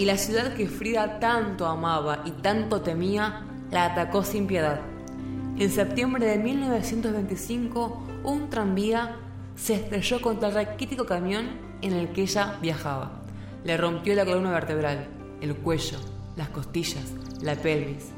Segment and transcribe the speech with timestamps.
[0.00, 4.80] y la ciudad que Frida tanto amaba y tanto temía la atacó sin piedad.
[5.58, 9.16] En septiembre de 1925, un tranvía
[9.56, 11.50] se estrelló contra el raquítico camión
[11.82, 13.10] en el que ella viajaba.
[13.62, 15.06] Le rompió la columna vertebral,
[15.42, 15.98] el cuello,
[16.34, 17.12] las costillas,
[17.42, 18.08] la pelvis.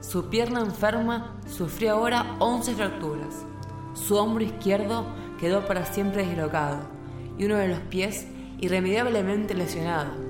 [0.00, 3.44] Su pierna enferma sufrió ahora 11 fracturas.
[3.92, 5.04] Su hombro izquierdo
[5.38, 6.88] quedó para siempre deslocado
[7.36, 8.26] y uno de los pies
[8.60, 10.27] irremediablemente lesionado.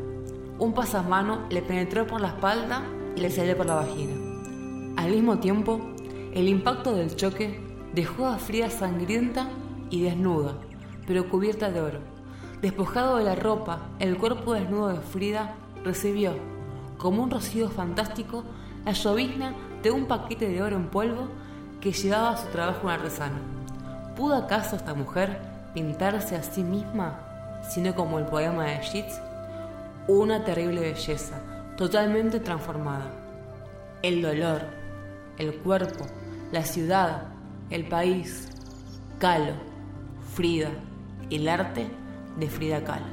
[0.59, 2.83] Un pasamano le penetró por la espalda
[3.15, 4.15] y le salió por la vagina.
[4.97, 5.81] Al mismo tiempo,
[6.35, 7.61] el impacto del choque
[7.95, 9.49] dejó a Frida sangrienta
[9.89, 10.55] y desnuda,
[11.07, 12.01] pero cubierta de oro.
[12.61, 15.55] Despojado de la ropa, el cuerpo desnudo de Frida
[15.85, 16.33] recibió,
[16.97, 18.43] como un rocío fantástico,
[18.85, 19.55] la llovizna
[19.85, 21.29] de un paquete de oro en polvo
[21.81, 23.37] que llevaba a su trabajo un artesano.
[24.17, 25.41] ¿Pudo acaso esta mujer
[25.73, 27.21] pintarse a sí misma,
[27.63, 29.28] sino como el poema de Yeats?
[30.09, 33.11] Una terrible belleza, totalmente transformada.
[34.01, 34.63] El dolor,
[35.37, 36.07] el cuerpo,
[36.51, 37.25] la ciudad,
[37.69, 38.49] el país,
[39.19, 39.53] Calo,
[40.35, 40.71] Frida,
[41.29, 41.87] el arte
[42.39, 43.05] de Frida Kahlo.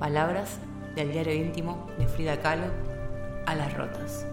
[0.00, 0.58] Palabras
[0.96, 2.66] del diario íntimo de Frida Kahlo
[3.46, 4.26] a las rotas.